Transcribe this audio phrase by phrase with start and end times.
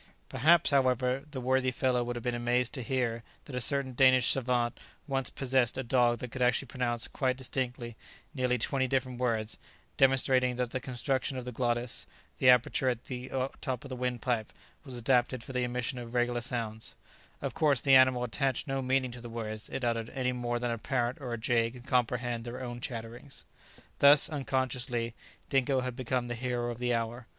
[0.29, 4.31] Perhaps, however, the worthy fellow would have been amazed to hear that a certain Danish
[4.31, 7.95] savant once possesed a dog that could actually pronounce quite distinctly
[8.33, 9.59] nearly twenty different words,
[9.97, 12.07] demonstrating that the construction of the glottis,
[12.39, 13.29] the aperture at the
[13.61, 14.51] top of the windpipe,
[14.83, 16.95] was adapted for the emission of regular sounds:
[17.39, 20.71] of course the animal attached no meaning to the words it uttered any more than
[20.71, 23.45] a parrot or a jay can comprehend their own chatterings.
[23.51, 25.15] [Illustration: "This Dingo is nothing out of the way."] Thus, unconsciously,
[25.49, 27.27] Dingo had become the hero of the hour.